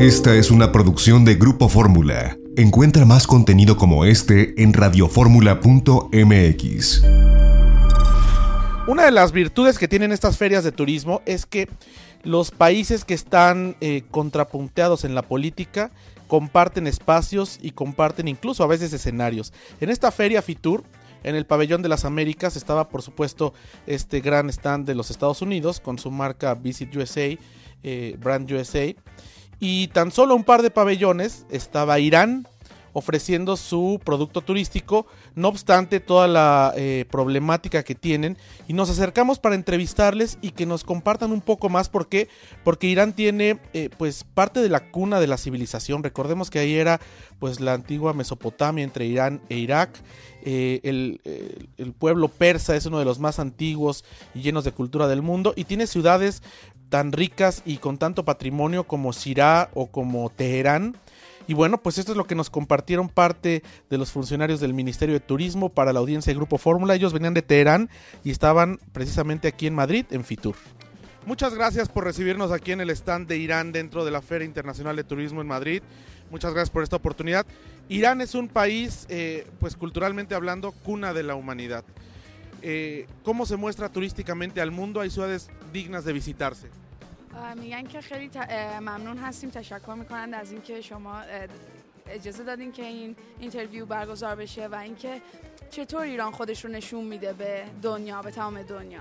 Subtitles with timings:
[0.00, 2.38] Esta es una producción de Grupo Fórmula.
[2.56, 7.02] Encuentra más contenido como este en radioformula.mx.
[8.86, 11.68] Una de las virtudes que tienen estas ferias de turismo es que
[12.22, 15.90] los países que están eh, contrapunteados en la política
[16.28, 19.52] comparten espacios y comparten incluso a veces escenarios.
[19.82, 20.82] En esta feria Fitur,
[21.24, 23.52] en el pabellón de las Américas, estaba por supuesto
[23.86, 27.36] este gran stand de los Estados Unidos con su marca Visit USA,
[27.82, 28.94] eh, Brand USA.
[29.60, 32.48] Y tan solo un par de pabellones estaba Irán,
[32.92, 38.36] ofreciendo su producto turístico, no obstante toda la eh, problemática que tienen.
[38.68, 41.88] Y nos acercamos para entrevistarles y que nos compartan un poco más.
[41.88, 42.28] Por qué,
[42.64, 46.74] porque Irán tiene eh, pues parte de la cuna de la civilización, recordemos que ahí
[46.74, 47.00] era
[47.38, 49.98] pues la antigua Mesopotamia entre Irán e Irak,
[50.42, 51.20] eh, el,
[51.78, 54.04] el pueblo persa es uno de los más antiguos
[54.34, 55.54] y llenos de cultura del mundo.
[55.56, 56.42] Y tiene ciudades
[56.90, 60.96] tan ricas y con tanto patrimonio como Sirá o como Teherán,
[61.50, 65.14] y bueno, pues esto es lo que nos compartieron parte de los funcionarios del Ministerio
[65.14, 66.94] de Turismo para la audiencia de Grupo Fórmula.
[66.94, 67.90] Ellos venían de Teherán
[68.22, 70.54] y estaban precisamente aquí en Madrid, en Fitur.
[71.26, 74.94] Muchas gracias por recibirnos aquí en el stand de Irán dentro de la Feria Internacional
[74.94, 75.82] de Turismo en Madrid.
[76.30, 77.44] Muchas gracias por esta oportunidad.
[77.88, 81.84] Irán es un país, eh, pues culturalmente hablando, cuna de la humanidad.
[82.62, 85.00] Eh, ¿Cómo se muestra turísticamente al mundo?
[85.00, 86.68] Hay ciudades dignas de visitarse.
[87.56, 88.30] میگن که خیلی
[88.80, 91.20] ممنون هستیم تشکر می‌کنند از اینکه شما
[92.06, 95.20] اجازه دادین که این اینترویو برگزار بشه و اینکه
[95.70, 99.00] چطور ایران خودش رو نشون میده به دنیا به تمام دنیا.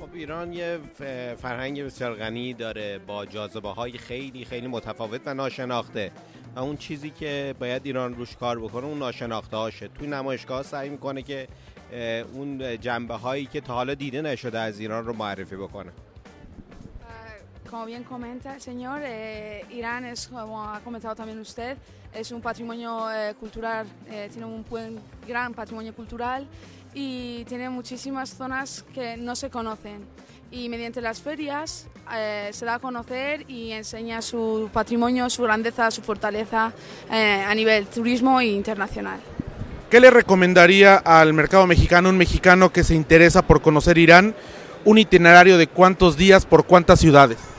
[0.00, 0.78] خب ایران یه
[1.36, 6.10] فرهنگ بسیار غنی داره با جاذبه های خیلی خیلی متفاوت و ناشناخته
[6.56, 10.88] و اون چیزی که باید ایران روش کار بکنه اون ناشناخته هاشه توی نمایشگاه سعی
[10.88, 11.48] می‌کنه که
[12.34, 15.92] اون جنبه هایی که تا حالا دیده نشده از ایران رو معرفی بکنه.
[17.74, 21.76] Como bien comenta el señor, eh, Irán es, como ha comentado también usted,
[22.14, 26.46] es un patrimonio eh, cultural, eh, tiene un buen, gran patrimonio cultural
[26.94, 30.04] y tiene muchísimas zonas que no se conocen.
[30.52, 31.88] Y mediante las ferias
[32.52, 36.72] se da a conocer y enseña su patrimonio, su grandeza, su fortaleza
[37.10, 39.18] a nivel turismo e internacional.
[39.90, 44.36] ¿Qué le recomendaría al mercado mexicano, un mexicano que se interesa por conocer Irán,
[44.84, 47.53] un itinerario de cuántos días por cuántas ciudades?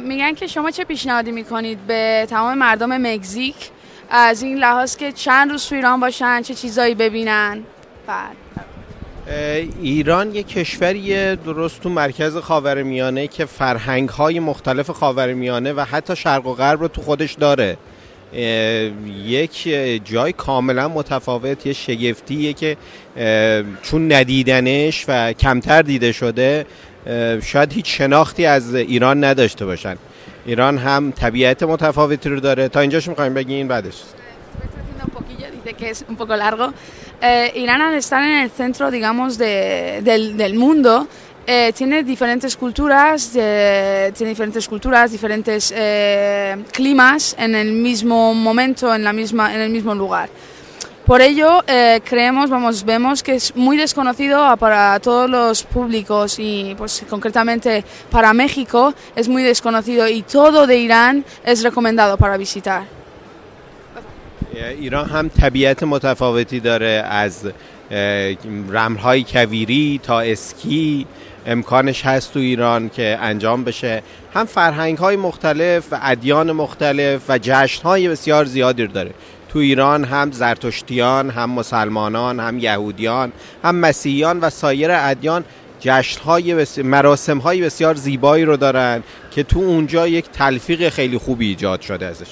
[0.00, 3.54] میگن که شما چه پیشنهادی می‌کنید به تمام مردم مکزیک
[4.10, 7.62] از این لحاظ که چند روز تو ایران باشن چه چیزایی ببینن؟
[8.06, 8.36] بعد.
[9.82, 16.46] ایران یک کشوریه درست تو مرکز خاورمیانه که فرهنگ های مختلف خاورمیانه و حتی شرق
[16.46, 17.76] و غرب رو تو خودش داره.
[19.24, 19.68] یک
[20.04, 22.76] جای کاملا متفاوت یه شگفتیه که
[23.82, 26.66] چون ندیدنش و کمتر دیده شده
[27.42, 29.96] شاید هیچ شناختی از ایران نداشته باشن
[30.46, 33.94] ایران هم طبیعت متفاوتی رو داره تا اینجاش می‌خوایم بگین بعدش
[35.78, 36.72] que es un poco largo.
[37.20, 41.06] Eh, Irán al estar en el centro, digamos, de, del, del mundo,
[41.46, 48.92] eh, tiene diferentes culturas, eh, tiene diferentes culturas, diferentes eh, climas en el mismo momento,
[48.94, 50.28] en, la misma, en el mismo lugar.
[51.06, 56.74] Por ello, eh, creemos, vamos, vemos que es muy desconocido para todos los públicos y,
[56.76, 62.82] pues, concretamente para México es muy desconocido y todo de Irán es recomendado para visitar.
[64.78, 67.48] ایران هم طبیعت متفاوتی داره از
[68.70, 71.06] رملهای کویری تا اسکی
[71.46, 74.02] امکانش هست تو ایران که انجام بشه
[74.34, 79.10] هم فرهنگ های مختلف و ادیان مختلف و جشن های بسیار زیادی داره
[79.56, 83.32] تو ایران هم زرتشتیان هم مسلمانان هم یهودیان
[83.64, 85.44] هم مسیحیان و سایر ادیان
[85.80, 86.78] جشن های بس...
[86.78, 92.06] مراسم های بسیار زیبایی رو دارن که تو اونجا یک تلفیق خیلی خوبی ایجاد شده
[92.06, 92.26] ازش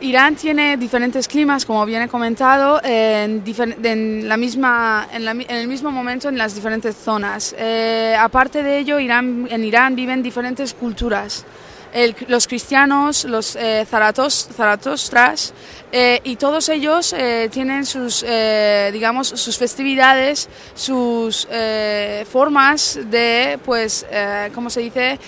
[0.00, 3.42] Irán tiene diferentes climas, como bien he comentado, en,
[3.82, 7.52] en la misma, en, la, en, el mismo momento en las diferentes zonas.
[7.58, 11.44] Eh, aparte de ello, Irán, en Irán viven diferentes culturas.
[11.92, 15.52] El, los cristianos, los eh, zaratos, zaratostras,
[15.90, 21.48] eh, y todos ellos eh, tienen sus, eh, digamos, sus festividades, sus
[22.30, 24.06] formas de, pues,
[24.54, 25.18] ¿cómo se dice?,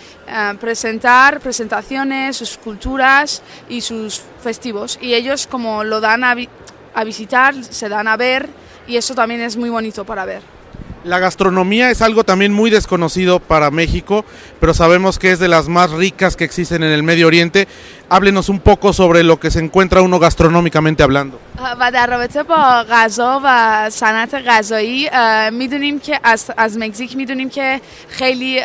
[0.61, 4.99] presentar presentaciones, sus culturas y sus festivos.
[5.01, 6.49] Y ellos como lo dan a, vi
[6.95, 8.49] a visitar, se dan a ver,
[8.87, 10.60] y eso también es muy bonito para ver.
[11.06, 14.26] La gastronomía es algo también muy desconocido para México,
[14.60, 17.68] pero sabemos que es de las más ricas que existen en el Medio Oriente.
[18.10, 21.40] Háblenos un poco sobre lo que se encuentra uno gastronómicamente hablando.
[21.80, 25.10] و در رابطه با غذا و صنعت غذایی
[25.52, 28.62] میدونیم که از, از مکزیک میدونیم که خیلی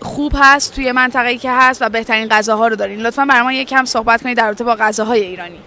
[0.00, 3.84] خوب هست توی منطقه که هست و بهترین غذاها رو دارین لطفا برای ما یکم
[3.84, 5.58] صحبت کنید در رابطه با غذاهای ایرانی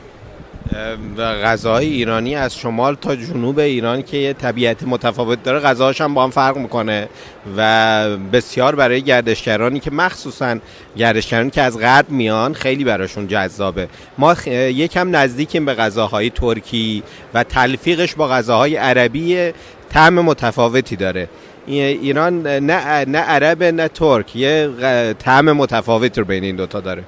[1.19, 6.25] غذاهای ایرانی از شمال تا جنوب ایران که یه طبیعت متفاوت داره غذاهاش هم با
[6.25, 7.09] هم فرق می‌کنه
[7.57, 10.57] و بسیار برای گردشگرانی که مخصوصا
[10.97, 13.89] گردشگرانی که از غرب میان خیلی براشون جذابه.
[14.19, 17.03] ما یکم نزدیکیم به غذاهای ترکی
[17.35, 19.53] و تلفیقش با غذاهای عربی
[19.91, 21.29] طعم متفاوتی داره.
[21.67, 24.71] ایران نه, نه عرب نه ترک یه
[25.19, 27.03] طعم متفاوتی رو بین این دوتا داره.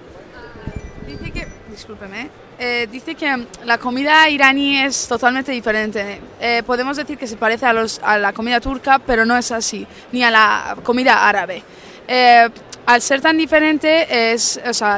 [2.61, 6.21] Eh, dice que la comida iraní es totalmente diferente.
[6.41, 9.53] Eh, podemos decir que se parece a, los, a, la comida turca, pero no es
[9.53, 11.63] así, ni a la comida árabe.
[12.09, 12.49] Eh,
[12.87, 14.09] al ser tan diferente,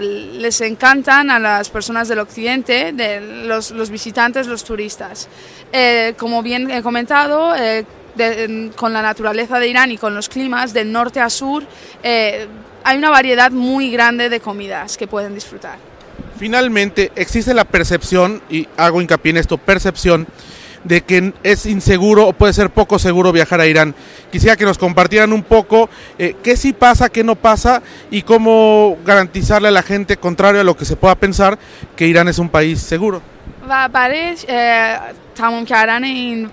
[0.03, 5.29] les encantan a las personas del occidente, de los visitantes, los turistas.
[6.17, 7.53] como bien he comentado,
[8.77, 11.65] con la naturaleza de Irán y con los climas del norte a sur,
[12.05, 15.90] hay una variedad muy grande de comidas que pueden disfrutar.
[16.40, 20.28] Finalmente, existe la percepción, y hago hincapié en esto, percepción,
[20.84, 23.96] de que es inseguro o puede ser poco seguro viajar a Irán.
[24.31, 27.81] Quisiera que nos compartieran un poco eh, qué sí pasa, qué no pasa
[28.12, 31.57] y cómo garantizarle a la gente, contrario a lo que se pueda pensar,
[31.96, 33.22] que Irán es un país seguro.
[33.69, 34.36] و برای
[35.36, 36.50] تمام کردن این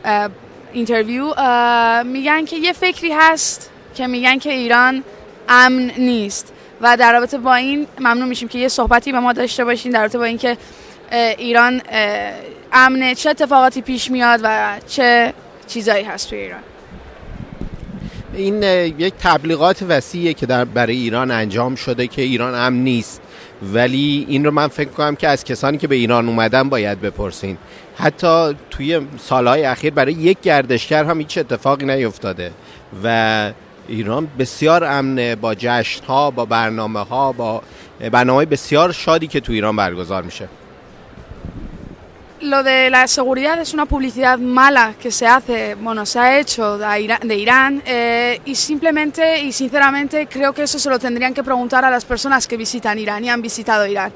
[0.72, 1.34] اینترویو
[2.04, 5.04] میگن که یه فکری هست که میگن که ایران
[5.48, 9.65] امن نیست و در رابطه با این ممنون میشیم که یه صحبتی به ما داشته
[9.65, 10.57] باشین در رابطه با اینکه
[11.37, 11.81] ایران
[12.73, 15.33] امنه چه اتفاقاتی پیش میاد و چه
[15.67, 16.59] چیزایی هست توی ایران.
[18.33, 18.63] این
[18.99, 23.21] یک تبلیغات وسیعه که در برای ایران انجام شده که ایران امن نیست.
[23.73, 27.57] ولی این رو من فکر کنم که از کسانی که به ایران اومدن باید بپرسین.
[27.97, 32.51] حتی توی سالهای اخیر برای یک گردشگر هم هیچ اتفاقی نیفتاده.
[33.03, 33.51] و
[33.87, 37.61] ایران بسیار امنه با جشن ها با برنامه ها با
[38.11, 40.49] برنامه بسیار شادی که تو ایران برگزار میشه
[42.39, 46.77] Lo de la seguridad es una publicidad mala que se hace, bueno, se ha hecho
[46.77, 51.83] de Irán, eh, y simplemente y sinceramente creo que eso se lo tendrían que preguntar
[51.83, 54.11] a las personas que visitan Irán y han visitado Irán.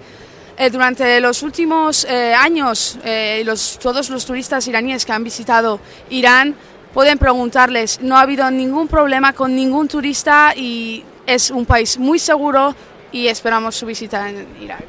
[0.57, 5.79] Eh, durante los últimos eh, años, eh, los, todos los turistas iraníes que han visitado
[6.11, 6.55] Irán
[6.93, 7.99] pueden preguntarles.
[8.01, 12.75] No ha habido ningún problema con ningún turista y es un país muy seguro
[13.11, 14.83] y esperamos su visita en Irak.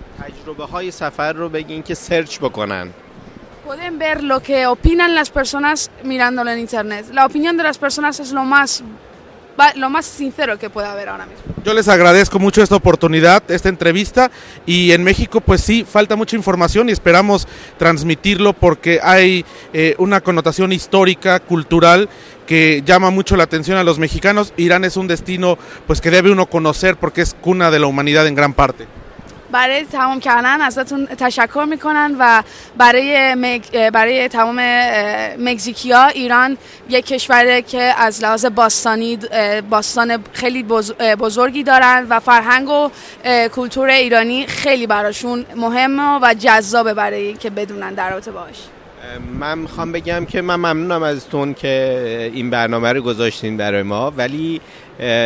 [3.65, 7.07] Pueden ver lo que opinan las personas mirándolo en internet.
[7.13, 8.83] La opinión de las personas es lo más
[9.77, 11.43] lo más sincero que pueda haber ahora mismo.
[11.65, 14.31] Yo les agradezco mucho esta oportunidad, esta entrevista
[14.67, 17.47] y en México pues sí, falta mucha información y esperamos
[17.79, 22.09] transmitirlo porque hay eh, una connotación histórica, cultural
[22.47, 24.53] que llama mucho la atención a los mexicanos.
[24.57, 28.27] Irán es un destino pues que debe uno conocer porque es cuna de la humanidad
[28.27, 28.87] en gran parte.
[29.53, 32.43] برای تمام کردن ازتون تشکر می‌کنن و
[32.77, 33.37] برای
[33.93, 34.61] برای تمام
[35.39, 36.59] مکزیکیا ایران
[36.89, 39.19] یک کشوره که از لحاظ باستانی
[39.71, 40.63] باستان خیلی
[41.19, 42.91] بزرگی دارن و فرهنگ و
[43.49, 48.57] کلتور ایرانی خیلی براشون مهمه و جذابه برای که بدونن در رابطه باش
[49.39, 54.11] من می‌خوام بگم که من ممنونم ازتون که این برنامه رو گذاشتین برای ما.
[54.11, 54.61] ولی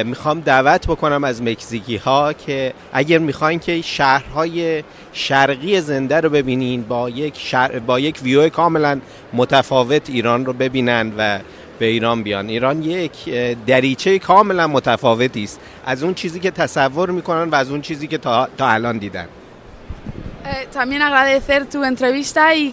[0.04, 6.82] می‌خوام دعوت بکنم از مکزیکی ها که اگر می‌خواین که شهرهای شرقی زنده رو ببینین
[6.82, 9.00] با یک, شهر با یک ویو کاملا
[9.32, 11.38] متفاوت ایران رو ببینن و
[11.78, 12.48] به ایران بیان.
[12.48, 13.12] ایران یک
[13.66, 15.60] دریچه کاملا متفاوتی است.
[15.86, 19.26] از اون چیزی که تصور می‌کنن و از اون چیزی که تا, تا الان دیدن.
[20.46, 22.72] Eh, también agradecer tu entrevista y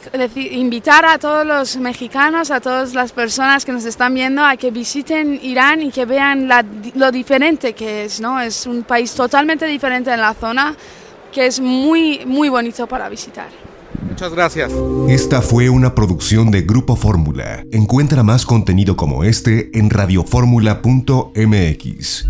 [0.51, 4.69] invitar a todos los mexicanos, a todas las personas que nos están viendo a que
[4.69, 6.47] visiten Irán y que vean
[6.95, 8.39] lo diferente que es, ¿no?
[8.39, 10.75] Es un país totalmente diferente en la zona
[11.31, 13.47] que es muy, muy bonito para visitar.
[14.07, 14.71] Muchas gracias.
[15.09, 17.65] Esta fue una producción de Grupo Fórmula.
[17.71, 22.27] Encuentra más contenido como este en radioformula.mx.